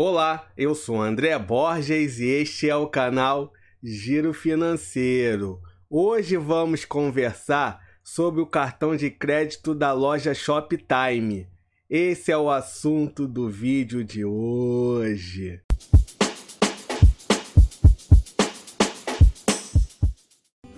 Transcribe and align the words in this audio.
Olá, 0.00 0.46
eu 0.56 0.76
sou 0.76 1.02
André 1.02 1.36
Borges 1.36 2.20
e 2.20 2.26
este 2.26 2.70
é 2.70 2.76
o 2.76 2.86
canal 2.86 3.52
Giro 3.82 4.32
Financeiro. 4.32 5.60
Hoje 5.90 6.36
vamos 6.36 6.84
conversar 6.84 7.80
sobre 8.04 8.40
o 8.40 8.46
cartão 8.46 8.94
de 8.94 9.10
crédito 9.10 9.74
da 9.74 9.92
loja 9.92 10.32
Shoptime. 10.32 11.48
Esse 11.90 12.30
é 12.30 12.38
o 12.38 12.48
assunto 12.48 13.26
do 13.26 13.50
vídeo 13.50 14.04
de 14.04 14.24
hoje. 14.24 15.60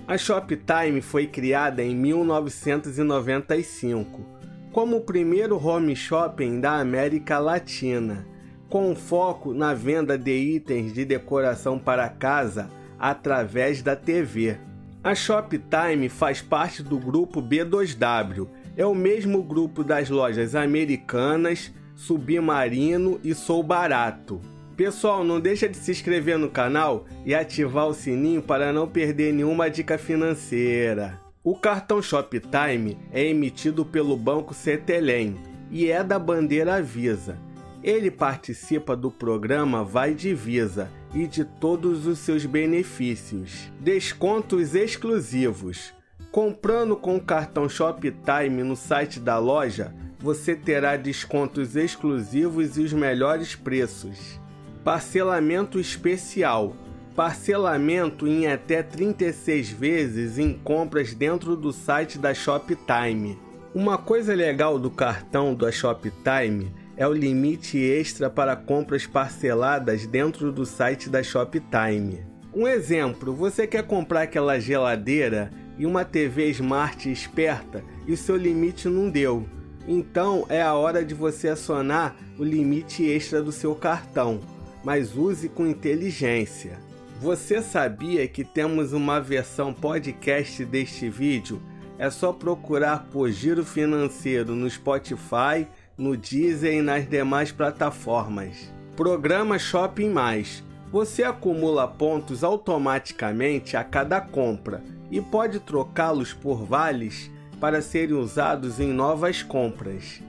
A 0.09 0.17
Shoptime 0.17 1.03
foi 1.03 1.27
criada 1.27 1.83
em 1.83 1.95
1995 1.95 4.27
como 4.73 4.97
o 4.97 5.05
primeiro 5.05 5.63
home 5.63 5.95
shopping 5.95 6.59
da 6.59 6.81
América 6.81 7.39
Latina 7.39 8.27
com 8.71 8.95
foco 8.95 9.53
na 9.53 9.75
venda 9.75 10.17
de 10.17 10.31
itens 10.31 10.95
de 10.95 11.05
decoração 11.05 11.77
para 11.79 12.09
casa 12.09 12.71
através 12.99 13.83
da 13.83 13.97
TV. 13.97 14.57
A 15.03 15.15
Shoptime 15.15 16.09
faz 16.09 16.41
parte 16.41 16.83
do 16.83 16.97
grupo 16.97 17.43
B2W, 17.43 18.47
é 18.77 18.87
o 18.87 18.95
mesmo 18.95 19.43
grupo 19.43 19.83
das 19.83 20.09
lojas 20.09 20.55
Americanas, 20.55 21.73
Submarino 21.97 23.19
e 23.25 23.35
Sou 23.35 23.63
Barato. 23.63 24.41
Pessoal, 24.77 25.25
não 25.25 25.41
deixa 25.41 25.69
de 25.69 25.77
se 25.77 25.91
inscrever 25.91 26.39
no 26.39 26.49
canal 26.49 27.07
e 27.27 27.35
ativar 27.35 27.89
o 27.89 27.95
sininho 27.95 28.41
para 28.41 28.73
não 28.73 28.87
perder 28.87 29.33
nenhuma 29.33 29.69
dica 29.69 29.99
financeira. 29.99 31.21
O 31.43 31.57
cartão 31.57 32.01
Shoptime 32.01 32.97
é 33.13 33.25
emitido 33.25 33.85
pelo 33.85 34.17
Banco 34.17 34.55
Cetelem 34.55 35.37
e 35.71 35.91
é 35.91 36.05
da 36.05 36.19
bandeira 36.19 36.81
Visa. 36.81 37.50
Ele 37.83 38.11
participa 38.11 38.95
do 38.95 39.11
programa 39.11 39.83
Vai 39.83 40.15
Divisa 40.15 40.91
e 41.15 41.27
de 41.27 41.45
todos 41.45 42.07
os 42.07 42.19
seus 42.19 42.45
benefícios. 42.45 43.73
Descontos 43.81 44.75
exclusivos. 44.75 45.95
Comprando 46.31 46.95
com 46.95 47.17
o 47.17 47.21
cartão 47.21 47.69
Shoptime 47.69 48.63
no 48.63 48.77
site 48.77 49.19
da 49.19 49.39
loja, 49.39 49.95
você 50.19 50.55
terá 50.55 50.97
descontos 50.97 51.75
exclusivos 51.75 52.77
e 52.77 52.83
os 52.83 52.93
melhores 52.93 53.55
preços. 53.55 54.39
Parcelamento 54.85 55.81
especial. 55.81 56.77
Parcelamento 57.17 58.27
em 58.27 58.47
até 58.47 58.83
36 58.83 59.71
vezes 59.71 60.39
em 60.39 60.53
compras 60.53 61.15
dentro 61.15 61.57
do 61.57 61.73
site 61.73 62.19
da 62.19 62.35
Shoptime. 62.35 63.39
Uma 63.75 63.97
coisa 63.97 64.35
legal 64.35 64.79
do 64.79 64.91
cartão 64.91 65.55
da 65.55 65.73
Shoptime 65.73 66.73
é 67.01 67.09
o 67.09 67.15
limite 67.15 67.79
extra 67.79 68.29
para 68.29 68.55
compras 68.55 69.07
parceladas 69.07 70.07
dentro 70.07 70.53
do 70.53 70.67
site 70.67 71.09
da 71.09 71.23
Shoptime. 71.23 72.27
Um 72.55 72.69
exemplo, 72.69 73.35
você 73.35 73.67
quer 73.67 73.85
comprar 73.85 74.25
aquela 74.25 74.61
geladeira 74.61 75.51
e 75.79 75.87
uma 75.87 76.05
TV 76.05 76.51
Smart 76.51 77.11
esperta 77.11 77.83
e 78.07 78.13
o 78.13 78.17
seu 78.19 78.37
limite 78.37 78.87
não 78.87 79.09
deu. 79.09 79.49
Então 79.89 80.45
é 80.51 80.61
a 80.61 80.75
hora 80.75 81.03
de 81.03 81.15
você 81.15 81.49
acionar 81.49 82.15
o 82.39 82.45
limite 82.45 83.03
extra 83.03 83.43
do 83.43 83.51
seu 83.51 83.75
cartão, 83.75 84.39
mas 84.85 85.17
use 85.17 85.49
com 85.49 85.67
inteligência. 85.67 86.79
Você 87.19 87.63
sabia 87.63 88.29
que 88.29 88.45
temos 88.45 88.93
uma 88.93 89.23
versão 89.23 89.73
podcast 89.73 90.67
deste 90.67 91.09
vídeo? 91.09 91.63
É 91.99 92.11
só 92.11 92.31
procurar 92.31 93.09
por 93.11 93.31
Giro 93.31 93.65
Financeiro 93.65 94.55
no 94.55 94.69
Spotify 94.69 95.67
no 96.01 96.17
Deezer 96.17 96.73
e 96.73 96.81
nas 96.81 97.07
demais 97.07 97.53
plataformas. 97.53 98.73
Programa 98.97 99.59
Shopping 99.59 100.09
Mais. 100.09 100.65
Você 100.91 101.23
acumula 101.23 101.87
pontos 101.87 102.43
automaticamente 102.43 103.77
a 103.77 103.85
cada 103.85 104.19
compra 104.19 104.83
e 105.11 105.21
pode 105.21 105.61
trocá-los 105.61 106.33
por 106.33 106.65
vales 106.65 107.31
para 107.61 107.83
serem 107.83 108.17
usados 108.17 108.81
em 108.81 108.95
novas 108.95 109.43
compras. 109.43 110.23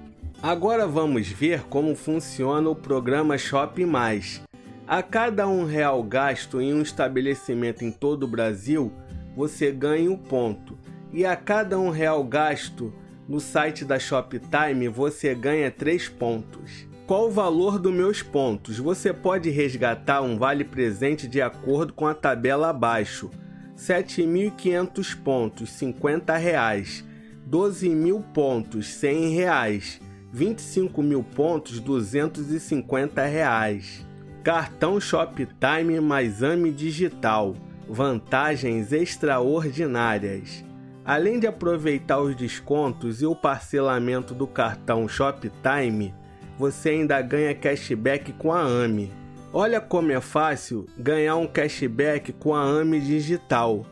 Agora 0.43 0.85
vamos 0.85 1.29
ver 1.29 1.61
como 1.69 1.95
funciona 1.95 2.69
o 2.69 2.75
programa 2.75 3.37
Shopping 3.37 3.85
Mais. 3.85 4.41
A 4.85 5.01
cada 5.01 5.47
um 5.47 5.63
real 5.63 6.03
gasto 6.03 6.59
em 6.59 6.73
um 6.73 6.81
estabelecimento 6.81 7.85
em 7.85 7.91
todo 7.91 8.23
o 8.23 8.27
Brasil, 8.27 8.91
você 9.37 9.71
ganha 9.71 10.11
um 10.11 10.17
ponto. 10.17 10.77
E 11.13 11.25
a 11.25 11.37
cada 11.37 11.79
um 11.79 11.89
real 11.89 12.21
gasto 12.25 12.93
no 13.27 13.39
site 13.39 13.85
da 13.85 13.99
Shoptime 13.99 14.87
você 14.87 15.33
ganha 15.33 15.71
3 15.71 16.09
pontos. 16.09 16.87
Qual 17.07 17.27
o 17.27 17.31
valor 17.31 17.77
dos 17.77 17.93
meus 17.93 18.21
pontos? 18.21 18.77
Você 18.77 19.11
pode 19.11 19.49
resgatar 19.49 20.21
um 20.21 20.37
vale 20.37 20.63
presente 20.63 21.27
de 21.27 21.41
acordo 21.41 21.91
com 21.91 22.07
a 22.07 22.13
tabela 22.13 22.69
abaixo. 22.69 23.29
7.500 23.75 25.17
pontos, 25.21 25.69
50 25.71 26.37
reais. 26.37 27.03
12.000 27.49 28.23
pontos, 28.33 28.87
100 28.87 29.35
reais. 29.35 30.01
25 30.31 31.03
mil 31.03 31.21
pontos, 31.21 31.79
250 31.81 33.25
reais. 33.25 34.05
Cartão 34.43 34.99
Shoptime 34.99 35.99
mais 35.99 36.41
AME 36.41 36.71
Digital. 36.71 37.55
Vantagens 37.89 38.93
extraordinárias. 38.93 40.63
Além 41.11 41.41
de 41.41 41.45
aproveitar 41.45 42.21
os 42.21 42.33
descontos 42.37 43.21
e 43.21 43.25
o 43.25 43.35
parcelamento 43.35 44.33
do 44.33 44.47
cartão 44.47 45.09
Shoptime, 45.09 46.15
você 46.57 46.91
ainda 46.91 47.21
ganha 47.21 47.53
cashback 47.53 48.31
com 48.31 48.53
a 48.53 48.61
AME. 48.61 49.11
Olha 49.51 49.81
como 49.81 50.13
é 50.13 50.21
fácil 50.21 50.87
ganhar 50.97 51.35
um 51.35 51.47
cashback 51.47 52.31
com 52.31 52.55
a 52.55 52.63
AME 52.63 53.01
Digital. 53.01 53.85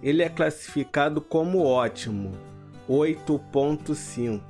Ele 0.00 0.22
é 0.22 0.28
classificado 0.28 1.20
como 1.20 1.64
ótimo, 1.64 2.30
8.5. 2.88 4.40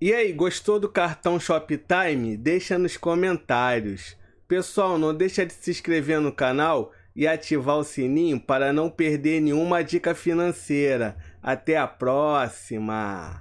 E 0.00 0.12
aí, 0.12 0.32
gostou 0.32 0.78
do 0.78 0.88
cartão 0.88 1.40
Shoptime? 1.40 2.36
Deixa 2.36 2.78
nos 2.78 2.96
comentários. 2.96 4.16
Pessoal, 4.46 4.96
não 4.96 5.12
deixa 5.12 5.44
de 5.44 5.52
se 5.52 5.72
inscrever 5.72 6.20
no 6.20 6.30
canal 6.30 6.92
e 7.14 7.26
ativar 7.26 7.78
o 7.78 7.84
sininho 7.84 8.38
para 8.38 8.72
não 8.72 8.88
perder 8.88 9.40
nenhuma 9.40 9.82
dica 9.82 10.14
financeira. 10.14 11.16
Até 11.42 11.76
a 11.76 11.88
próxima! 11.88 13.36